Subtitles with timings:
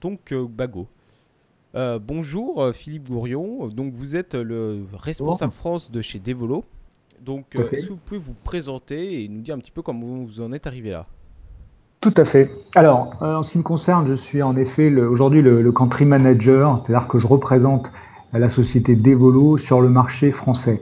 [0.00, 0.86] donc Bago.
[1.74, 6.64] bonjour Philippe Gourion, donc vous êtes le responsable France de chez Devolo.
[7.24, 10.40] Donc est-ce que vous pouvez vous présenter et nous dire un petit peu comment vous
[10.40, 11.06] en êtes arrivé là?
[12.00, 12.50] Tout à fait.
[12.76, 17.08] Alors, en ce qui me concerne, je suis en effet aujourd'hui le, country manager, c'est-à-dire
[17.08, 17.92] que je représente
[18.32, 20.80] la société Devolo sur le marché français.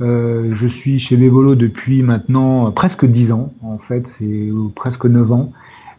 [0.00, 5.32] Euh, je suis chez Devolo depuis maintenant presque 10 ans, en fait, c'est presque 9
[5.32, 5.52] ans.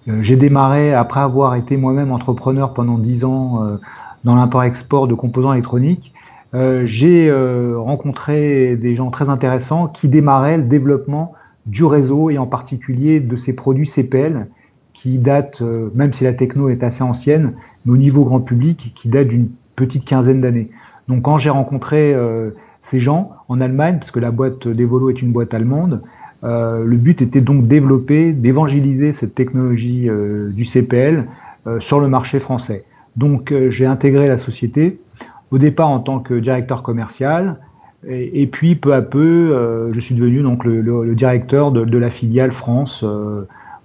[0.08, 3.78] Euh, j'ai démarré après avoir été moi-même entrepreneur pendant 10 ans euh,
[4.24, 6.14] dans l'import-export de composants électroniques.
[6.84, 7.32] j'ai
[7.78, 11.34] rencontré des gens très intéressants qui démarraient le développement
[11.68, 14.48] du réseau et en particulier de ces produits CPL
[14.94, 15.62] qui datent,
[15.94, 17.54] même si la techno est assez ancienne,
[17.86, 20.70] mais au niveau grand public, qui date d'une petite quinzaine d'années.
[21.10, 25.22] Donc quand j'ai rencontré euh, ces gens en Allemagne, parce que la boîte d'Evolo est
[25.22, 26.08] une boîte allemande, euh,
[26.44, 31.26] le but était donc développer, d'évangéliser cette technologie euh, du CPL
[31.80, 32.86] sur le marché français.
[33.16, 35.00] Donc j'ai intégré la société,
[35.52, 37.58] au départ en tant que directeur commercial,
[38.08, 42.52] et, puis peu à peu, je suis devenu donc le, directeur de, de, la filiale
[42.52, 43.04] France.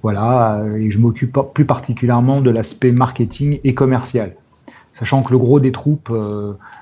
[0.02, 4.30] voilà, et je m'occupe plus particulièrement de l'aspect marketing et commercial,
[4.84, 6.12] sachant que le gros des troupes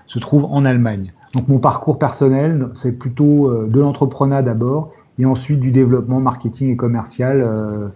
[0.06, 1.10] se trouve en Allemagne.
[1.34, 4.92] Donc mon parcours personnel, c'est plutôt euh, de l'entrepreneuriat d'abord
[5.23, 7.89] et ensuite du développement marketing et commercial euh,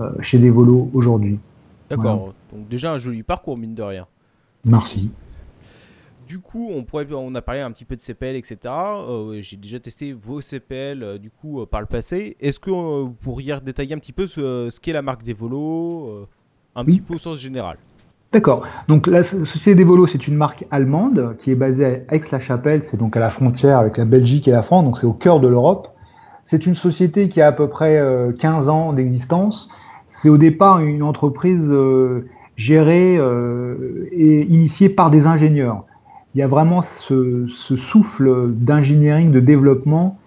[0.00, 1.38] euh, chez Devolo aujourd'hui.
[1.88, 4.06] D'accord, donc déjà un joli parcours mine de rien.
[4.64, 5.10] Merci.
[6.26, 8.74] Du coup, on, pourrait, on a parlé un petit peu de CPL, etc.
[9.40, 12.36] J'ai déjà testé vos CPL du coup par le passé.
[12.40, 16.26] Est-ce que vous pourriez détailler un petit peu ce, qu'est la marque Devolo,
[16.74, 17.76] un petit peu au sens général?
[18.32, 18.66] D'accord.
[18.88, 22.96] Donc la Société des Volos, c'est une marque allemande qui est basée à Aix-la-Chapelle, c'est
[22.96, 25.46] donc à la frontière avec la Belgique et la France, donc c'est au cœur de
[25.46, 25.93] l'Europe.
[26.44, 28.00] C'est une société qui a à peu près
[28.38, 29.70] 15 euh, ans d'existence.
[30.08, 35.84] C'est au départ une entreprise euh, gérée euh, et initiée par des ingénieurs.
[36.34, 40.18] Il y a vraiment ce, souffle d'ingénierie, de développement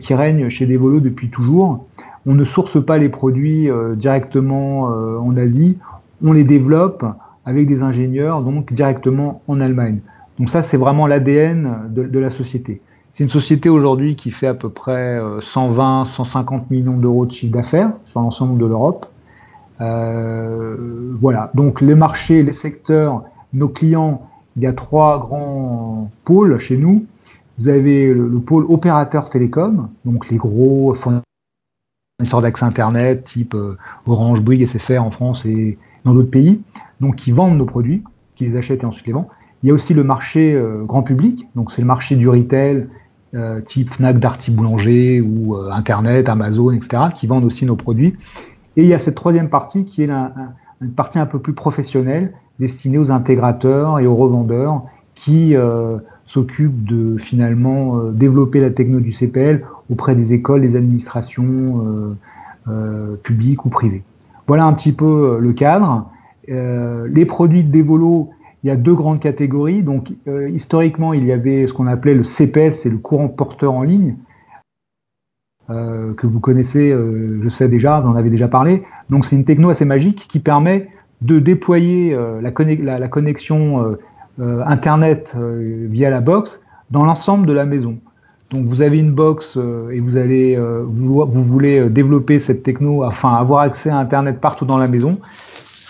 [0.00, 1.86] qui règne chez Devolo depuis toujours.
[2.26, 5.78] On ne source pas les produits directement en Asie,
[6.22, 7.04] on les développe,
[7.46, 10.00] avec des ingénieurs donc directement en Allemagne.
[10.38, 12.80] Donc ça, c'est vraiment l'ADN de, la société.
[13.12, 17.32] C'est une société aujourd'hui qui fait à peu près 120, euh, 150 millions d'euros de
[17.32, 19.06] chiffre d'affaires sur l'ensemble de l'Europe.
[19.82, 21.50] Euh, voilà.
[21.54, 24.22] Donc les marchés, les secteurs, nos clients,
[24.56, 27.04] il y a trois grands pôles chez nous.
[27.58, 31.22] Vous avez le, pôle opérateur télécom, donc les gros fournisseurs
[32.40, 36.62] d'accès Internet, type euh, Orange, Bouygues, SFR en France et dans d'autres pays
[37.02, 38.02] donc qui vendent nos produits,
[38.36, 39.28] qui les achètent et ensuite les vendent.
[39.62, 42.88] Il y a aussi le marché euh, grand public, donc c'est le marché du retail,
[43.34, 48.16] euh, type Fnac, Darty Boulanger ou euh, Internet, Amazon, etc., qui vendent aussi nos produits.
[48.76, 52.32] Et il y a cette troisième partie qui est une partie un peu plus professionnelle,
[52.58, 54.82] destinée aux intégrateurs et aux revendeurs,
[55.14, 55.54] qui
[56.26, 62.16] s'occupent de finalement développer la techno du CPL auprès des écoles, des administrations
[63.22, 64.02] publiques ou privées.
[64.46, 66.10] Voilà un petit peu le cadre.
[66.48, 68.30] Les produits de Devolo,
[68.62, 69.82] il y a deux grandes catégories.
[69.82, 73.74] Donc, euh, historiquement, il y avait ce qu'on appelait le CPS, c'est le courant porteur
[73.74, 74.16] en ligne,
[75.70, 78.82] euh, que vous connaissez, je sais déjà, vous en avez déjà parlé.
[79.10, 80.88] Donc, c'est une techno assez magique qui permet
[81.20, 82.50] de déployer la,
[83.08, 83.96] connexion
[84.38, 87.98] Internet via la box dans l'ensemble de la maison.
[88.50, 89.56] Donc, vous avez une box
[89.92, 94.78] et vous allez, vous voulez développer cette techno, enfin avoir accès à Internet partout dans
[94.78, 95.18] la maison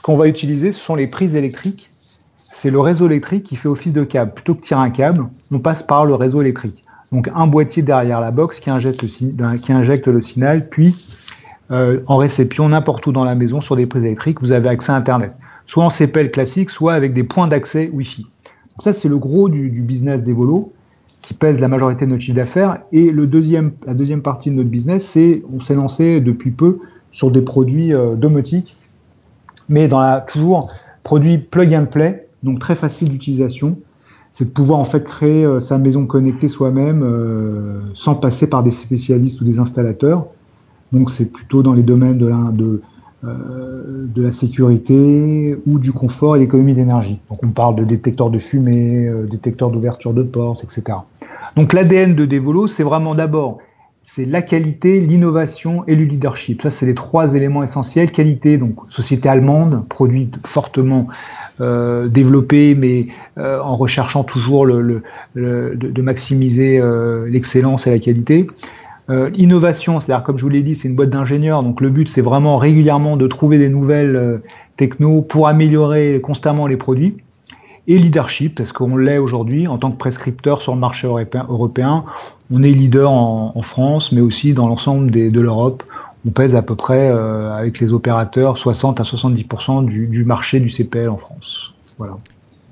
[0.02, 1.86] ce qu'on va utiliser, ce sont les prises électriques.
[2.62, 4.34] C'est le réseau électrique qui fait office de câble.
[4.34, 6.80] Plutôt que tirer un câble, on passe par le réseau électrique.
[7.10, 10.94] Donc un boîtier derrière la box qui injecte le, signal, puis
[11.72, 14.92] euh, en réception n'importe où dans la maison sur des prises électriques, vous avez accès
[14.92, 15.32] à Internet.
[15.66, 18.22] Soit en CPL classique, soit avec des points d'accès Wi-Fi.
[18.22, 20.72] Donc ça, c'est le gros du, business des volos
[21.20, 22.78] qui pèse la majorité de notre chiffre d'affaires.
[22.92, 23.72] Et la deuxième
[24.22, 26.78] partie de notre business, c'est on s'est lancé depuis peu
[27.10, 28.76] sur des produits euh, domotiques
[29.68, 30.70] mais dans toujours
[31.02, 33.78] produit plug and play, donc très facile d'utilisation.
[34.32, 38.62] C'est de pouvoir en fait créer euh, sa maison connectée soi-même euh, sans passer par
[38.62, 40.26] des spécialistes ou des installateurs.
[40.92, 42.80] Donc c'est plutôt dans les domaines de la, de,
[43.24, 47.20] euh, de la sécurité ou du confort et l'économie d'énergie.
[47.28, 50.98] Donc on parle de détecteurs de fumée, détecteurs d'ouverture de portes, etc.
[51.56, 53.58] Donc l'ADN de Devolo, c'est vraiment d'abord
[54.04, 56.62] c'est la qualité, l'innovation et le leadership.
[56.62, 58.10] Ça, c'est les trois éléments essentiels.
[58.10, 61.06] Qualité, donc société allemande, produit fortement
[61.60, 63.06] euh, développé, mais
[63.38, 65.02] euh, en recherchant toujours le,
[65.34, 68.46] de, maximiser euh, l'excellence et la qualité.
[69.10, 72.08] Euh, innovation, c'est-à-dire comme je vous l'ai dit, c'est une boîte d'ingénieurs, donc le but
[72.08, 74.40] c'est vraiment régulièrement de trouver des nouvelles
[74.76, 77.16] techno pour améliorer constamment les produits.
[77.88, 82.04] Et leadership, parce qu'on l'est aujourd'hui en tant que prescripteur sur le marché européen.
[82.50, 85.82] On est leader en, France, mais aussi dans l'ensemble de l'Europe.
[86.26, 90.60] On pèse à peu près, euh, avec les opérateurs, 60 à 70% du, du, marché
[90.60, 91.72] du CPL en France.
[91.98, 92.16] Voilà.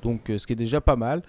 [0.02, 1.22] Donc, ce qui est déjà pas mal.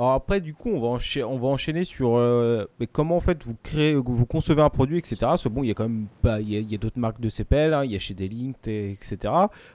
[0.00, 4.24] Alors après, du coup, on va, enchaîner, sur euh, comment en fait vous créez, vous
[4.24, 5.26] concevez un produit, etc.
[5.50, 6.06] Bon, il y a quand même
[6.40, 9.18] il y a, d'autres marques de CPL, hein, il y a chez Delink, etc.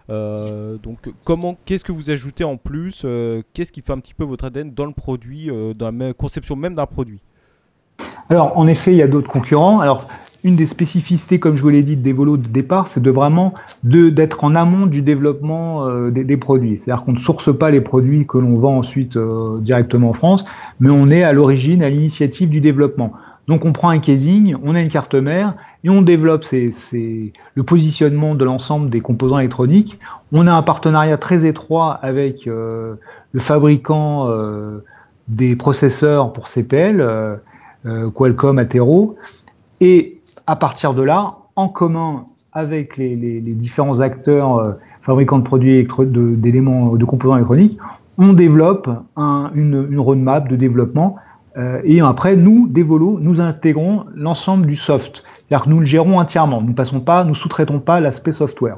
[0.09, 4.15] Euh, donc, comment, qu'est-ce que vous ajoutez en plus euh, Qu'est-ce qui fait un petit
[4.15, 7.21] peu votre ADN dans le produit, dans la conception même d'un produit?
[8.29, 9.79] Alors, en effet, il y a d'autres concurrents.
[9.79, 10.07] Alors,
[10.43, 13.53] une des spécificités, comme je vous l'ai dit, des volos de départ, c'est de vraiment
[13.83, 16.77] d'être en amont du développement euh, des, produits.
[16.77, 20.45] C'est-à-dire qu'on ne source pas les produits que l'on vend ensuite euh, directement en France,
[20.79, 23.13] mais on est à l'origine, à l'initiative du développement.
[23.47, 28.33] Donc on prend un casing, on a une carte mère et on développe le positionnement
[28.33, 29.99] de l'ensemble des composants électroniques.
[30.31, 32.95] On a un partenariat très étroit avec euh,
[33.33, 34.29] le fabricant
[35.27, 37.39] des processeurs pour CPL,
[38.13, 39.15] Qualcomm, Atero,
[39.81, 44.71] et à partir de là, en commun avec les, différents acteurs euh,
[45.01, 47.77] fabricants de produits d'éléments, de, composants électroniques,
[48.17, 51.17] on développe une, roadmap de développement.
[51.57, 55.23] Euh, et après, nous, Devolo, nous intégrons l'ensemble du soft.
[55.47, 56.61] C'est-à-dire que nous le gérons entièrement.
[56.61, 58.77] Nous passons pas, nous sous-traitons pas l'aspect software.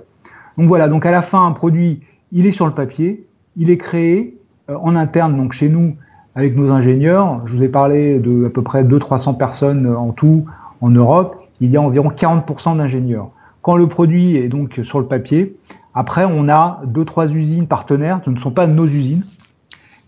[0.57, 2.01] Donc voilà, donc à la fin, un produit,
[2.31, 4.38] il est sur le papier, il est créé
[4.69, 5.95] euh, en interne, donc chez nous,
[6.38, 7.42] avec nos ingénieurs.
[7.48, 10.45] Je vous ai parlé de à peu près 200-300 personnes en tout
[10.80, 13.30] en Europe il y a environ 40% d'ingénieurs.
[13.62, 15.57] Quand le produit est donc sur le papier,
[15.94, 19.24] après, on a deux, trois usines partenaires, ce ne sont pas nos usines,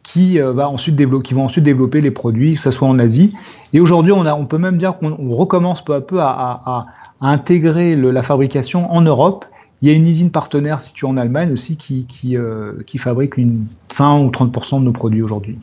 [0.03, 3.33] qui, euh, va ensuite qui vont ensuite développer les produits, que ce soit en Asie.
[3.73, 6.85] Et aujourd'hui, on, on peut même dire qu'on recommence peu à peu à,
[7.21, 9.45] intégrer la fabrication en Europe.
[9.81, 13.65] Il y a une usine partenaire située en Allemagne aussi qui, qui, euh, fabrique une
[13.97, 15.57] 20 ou 30% de nos produits aujourd'hui.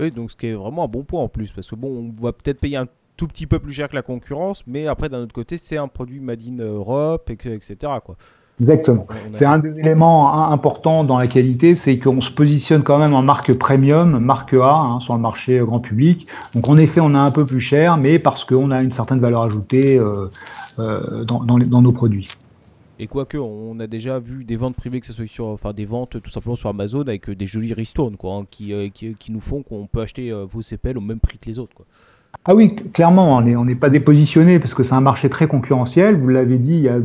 [0.00, 2.22] Oui, donc ce qui est vraiment un bon point en plus, parce que bon, on
[2.22, 2.86] va peut-être payer un
[3.16, 5.88] tout petit peu plus cher que la concurrence, mais après, d'un autre côté, c'est un
[5.88, 7.76] produit Made in Europe, etc.
[8.02, 8.16] Quoi.
[8.60, 9.06] Exactement.
[9.32, 13.22] C'est un des éléments importants dans la qualité, c'est qu'on se positionne quand même en
[13.22, 16.28] marque premium, marque A, hein, sur le marché grand public.
[16.54, 19.20] Donc en effet, on a un peu plus cher, mais parce qu'on a une certaine
[19.20, 20.28] valeur ajoutée euh,
[20.78, 22.28] euh, dans, dans, nos produits.
[23.02, 26.22] Et quoique, on a déjà vu des ventes privées, que ce soit sur, des ventes
[26.22, 29.40] tout simplement sur Amazon avec des jolis ristournes, quoi, hein, qui, euh, qui, qui, nous
[29.40, 31.74] font qu'on peut acheter vos CPL au même prix que les autres.
[32.44, 36.16] Ah oui, clairement, on n'est pas dépositionné parce que c'est un marché très concurrentiel.
[36.16, 36.98] Vous l'avez dit, il y a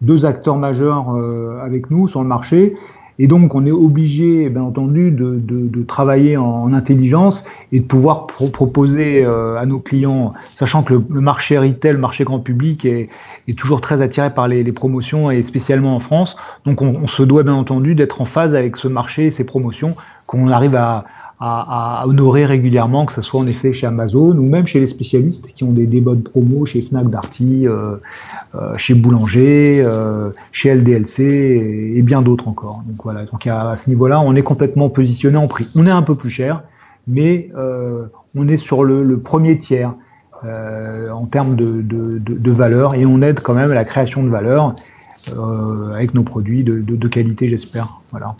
[0.00, 2.74] deux acteurs majeurs euh, avec nous sur le marché.
[3.18, 9.24] Et donc, on est obligé, bien entendu, de, travailler en, intelligence et de pouvoir proposer
[9.24, 13.08] euh, à nos clients, sachant que le, marché retail, le marché grand public est,
[13.56, 16.36] toujours très attiré par les, promotions et spécialement en France.
[16.64, 19.44] Donc, on, on se doit bien entendu d'être en phase avec ce marché et ces
[19.44, 19.94] promotions
[20.26, 21.04] qu'on arrive à,
[21.44, 25.48] à, honorer régulièrement, que ce soit en effet chez Amazon ou même chez les spécialistes
[25.54, 27.96] qui ont des, des bonnes promos chez Fnac Darty, euh,
[28.54, 29.86] euh, chez Boulanger,
[30.52, 31.20] chez LDLC
[31.96, 32.82] et, bien d'autres encore.
[33.30, 35.66] Donc à, ce niveau-là, on est complètement positionné en prix.
[35.76, 36.62] On est un peu plus cher,
[37.06, 37.48] mais
[38.34, 39.94] on est sur le, premier tiers
[40.44, 44.74] en termes de, valeur et on aide quand même à la création de valeur
[45.94, 47.88] avec nos produits de, qualité, j'espère.
[48.10, 48.34] Voilà.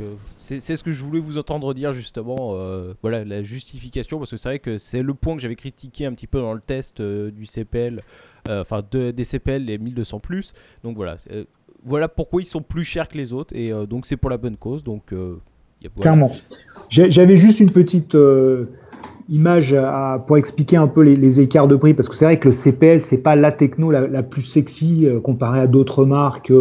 [0.00, 4.30] Euh, c'est ce que je voulais vous entendre dire justement, euh, voilà la justification, parce
[4.30, 6.60] que c'est vrai que c'est le point que j'avais critiqué un petit peu dans le
[6.60, 8.02] test euh, du CPL,
[8.48, 10.52] enfin des CPL les 1200 plus.
[10.84, 11.16] Donc voilà,
[11.84, 14.56] voilà pourquoi ils sont plus chers que les autres, et donc c'est pour la bonne
[14.56, 14.84] cause.
[14.84, 15.12] Donc
[16.00, 16.30] Clairement.
[16.90, 18.16] J'avais juste une petite
[19.28, 19.76] image
[20.26, 23.02] pour expliquer un peu les, écarts de prix, parce que c'est vrai que le CPL,
[23.02, 26.52] c'est pas la techno la, la plus sexy comparée à d'autres marques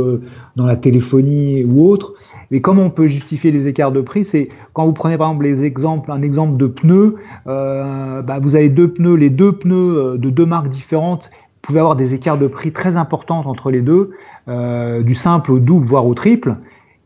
[0.56, 2.16] dans la téléphonie ou autre.
[2.52, 4.26] Mais comment on peut justifier les écarts de prix?
[4.26, 7.16] C'est quand vous prenez par exemple les exemples, un exemple de pneus,
[7.48, 11.80] euh, bah, vous avez deux pneus, les deux pneus euh, de deux marques différentes, pouvez
[11.80, 14.12] avoir des écarts de prix très importants entre les deux,
[14.48, 16.56] euh, du simple au double, voire au triple.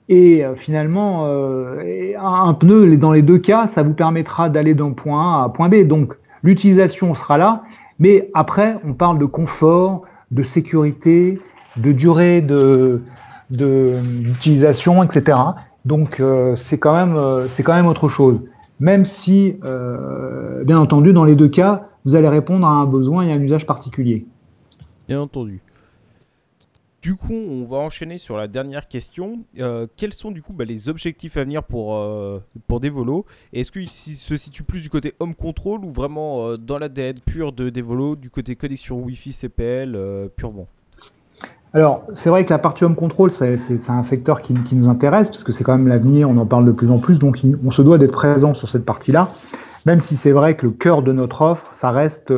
[0.07, 5.45] Et finalement, un pneu, dans les deux cas, ça vous permettra d'aller d'un point A
[5.45, 5.77] à point B.
[5.87, 7.61] Donc l'utilisation sera là,
[7.97, 11.39] mais après, on parle de confort, de sécurité,
[11.77, 13.01] de durée de,
[13.49, 15.37] d'utilisation, etc.
[15.85, 18.41] Donc euh, c'est quand même euh, quand même autre chose.
[18.79, 23.25] Même si, euh, bien entendu, dans les deux cas, vous allez répondre à un besoin
[23.25, 24.25] et à un usage particulier.
[25.07, 25.61] Bien entendu.
[27.05, 29.41] Du coup, on va enchaîner sur la dernière question.
[29.59, 33.71] Euh, quels sont du coup bah, les objectifs à venir pour, euh, pour Devolo Est-ce
[33.71, 37.69] qu'ils se situent plus du côté home control ou vraiment euh, dans l'ADN pur de
[37.69, 39.95] Devolo, du côté connexion Wi-Fi CPL
[40.35, 40.65] purement?
[41.75, 45.29] Alors, c'est vrai que la partie home control, c'est un secteur qui, qui, nous intéresse,
[45.29, 47.69] parce que c'est quand même l'avenir, on en parle de plus en plus, donc on
[47.69, 49.29] se doit d'être présent sur cette partie-là,
[49.85, 52.33] même si c'est vrai que le cœur de notre offre, ça reste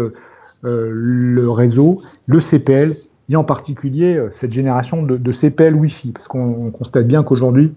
[0.89, 2.95] le réseau, le CPL
[3.29, 7.73] et en particulier euh, cette génération de, CPL Wi-Fi, parce qu'on constate bien qu'aujourd'hui,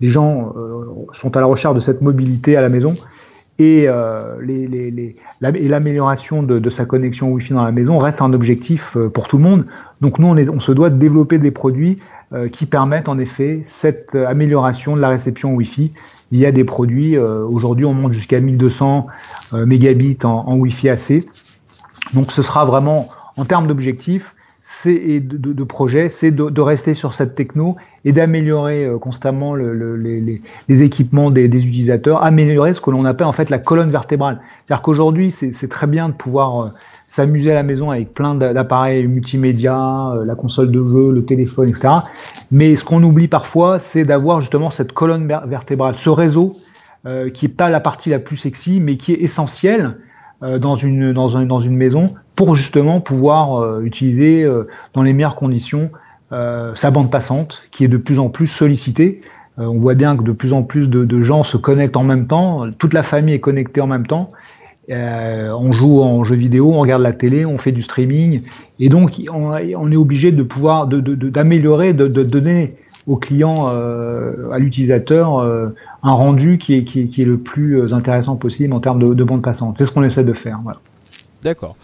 [0.00, 2.94] les gens euh, sont à la recherche de cette mobilité à la maison
[3.60, 4.34] et euh,
[5.40, 9.64] l'amélioration de, sa connexion Wi-Fi dans la maison reste un objectif pour tout le monde.
[10.00, 12.00] Donc nous, on, se doit de développer des produits
[12.50, 15.92] qui permettent en effet cette amélioration de la réception Wi-Fi.
[16.32, 19.06] Il y a des produits, aujourd'hui on monte jusqu'à 1200
[19.52, 21.22] mégabits en Wi-Fi AC.
[22.14, 24.34] Donc ce sera vraiment, en termes d'objectifs,
[24.86, 30.82] et de, de, projet, c'est de, rester sur cette techno et d'améliorer euh, constamment les,
[30.82, 34.40] équipements des, utilisateurs, améliorer ce que l'on appelle en fait la colonne vertébrale.
[34.58, 36.68] C'est-à-dire qu'aujourd'hui, c'est très bien de pouvoir euh,
[37.06, 41.68] s'amuser à la maison avec plein d'appareils multimédia, euh, la console de jeu, le téléphone,
[41.68, 41.88] etc.
[42.50, 46.56] Mais ce qu'on oublie parfois, c'est d'avoir justement cette colonne vertébrale, ce réseau
[47.34, 49.94] qui n'est pas la partie la plus sexy, mais qui est essentielle
[50.58, 55.12] dans, une, dans, un, dans une maison pour justement pouvoir euh, utiliser euh, dans les
[55.12, 55.90] meilleures conditions
[56.74, 59.18] sa bande passante qui est de plus en plus sollicitée.
[59.56, 62.68] on voit bien que de plus en plus de, gens se connectent en même temps,
[62.76, 64.30] toute la famille est connectée en même temps.
[64.90, 68.42] On joue en jeu vidéo, on regarde la télé, on fait du streaming,
[68.80, 72.76] et donc on, est obligé de pouvoir d'améliorer, de, de, donner
[73.06, 75.72] au client, à l'utilisateur,
[76.04, 79.24] un rendu qui est, qui, est, le plus euh, intéressant possible en termes de, de
[79.24, 79.78] bande passante.
[79.78, 80.58] C'est ce qu'on essaie de faire.
[81.42, 81.76] D'accord.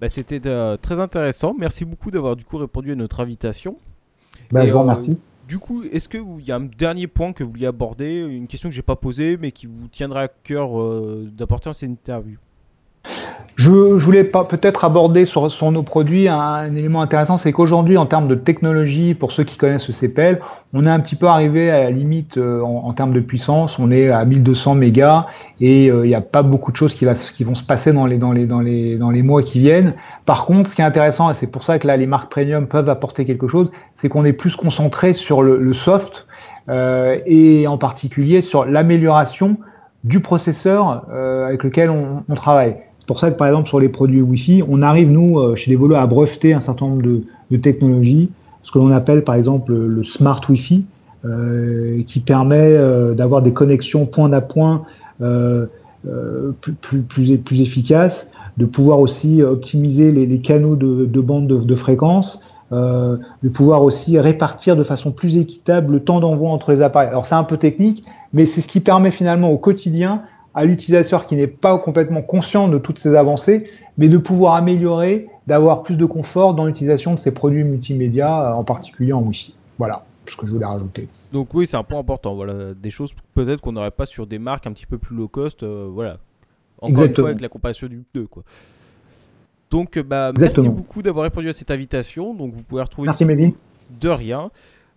[0.00, 1.54] Bah, C'était euh, très intéressant.
[1.56, 3.76] Merci beaucoup d'avoir du coup répondu à notre invitation.
[4.50, 5.16] Bah, je vous euh, remercie.
[5.46, 8.68] du coup, est-ce qu'il y a un dernier point que vous vouliez aborder, une question
[8.68, 10.70] que j'ai pas posée, mais qui vous tiendra à cœur
[11.30, 12.36] d'apporter dans cette interview?
[13.58, 18.36] Je, voulais peut-être aborder sur, nos produits un, élément intéressant, c'est qu'aujourd'hui, en termes de
[18.36, 20.40] technologie, pour ceux qui connaissent le CPL,
[20.74, 23.80] on est un petit peu arrivé à la limite euh, en, termes de puissance.
[23.80, 25.26] On est à 1200 mégas
[25.60, 28.16] et euh, il n'y a pas beaucoup de choses qui, vont se passer dans les,
[28.16, 29.94] dans, les, dans, les, dans les mois qui viennent.
[30.24, 32.68] Par contre, ce qui est intéressant, et c'est pour ça que là, les marques premium
[32.68, 36.28] peuvent apporter quelque chose, c'est qu'on est plus concentré sur le, soft
[36.68, 39.56] euh, et en particulier sur l'amélioration
[40.04, 42.76] du processeur avec lequel on travaille.
[43.08, 45.94] Pour ça que, par exemple, sur les produits Wi-Fi, on arrive, nous, euh, chez Devolo,
[45.94, 47.02] à breveter un certain nombre
[47.50, 48.28] de, technologies,
[48.62, 50.84] ce que l'on appelle, par exemple, le Smart Wi-Fi,
[51.24, 54.82] euh, qui permet euh, d'avoir des connexions point à point
[56.60, 63.84] plus, plus, efficaces, de pouvoir aussi optimiser les, canaux de bande de, fréquence, de pouvoir
[63.84, 67.08] aussi répartir de façon plus équitable le temps d'envoi entre les appareils.
[67.08, 70.22] Alors c'est un peu technique, mais c'est ce qui permet finalement au quotidien
[70.58, 75.28] à l'utilisateur qui n'est pas complètement conscient de toutes ces avancées, mais de pouvoir améliorer,
[75.46, 79.54] d'avoir plus de confort dans l'utilisation de ces produits multimédia, euh, en particulier en Wi-Fi.
[79.78, 81.06] Voilà ce que je voulais rajouter.
[81.32, 82.34] Donc oui, c'est un point important.
[82.34, 85.28] Voilà, des choses peut-être qu'on n'aurait pas sur des marques un petit peu plus low
[85.28, 85.62] cost.
[85.62, 86.18] Euh, voilà.
[86.80, 88.42] Encore une fois avec la comparaison du 2 quoi.
[89.70, 92.34] Donc bah, merci beaucoup d'avoir répondu à cette invitation.
[92.34, 93.54] Donc vous pouvez retrouver Merci Mehdi.
[94.00, 94.50] De rien.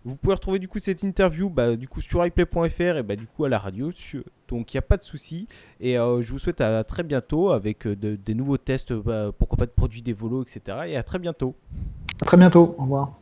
[0.04, 3.26] Vous pouvez retrouver du coup cette interview bah, du coup sur iPlay.fr et bah, du
[3.26, 3.90] coup à la radio.
[4.48, 5.46] Donc il n'y a pas de souci.
[5.80, 9.58] Et euh, je vous souhaite à très bientôt avec euh, des nouveaux tests, bah, pourquoi
[9.58, 10.78] pas de produits des volos, etc.
[10.86, 11.54] Et à très bientôt.
[12.20, 12.74] À très bientôt.
[12.78, 13.21] Au revoir.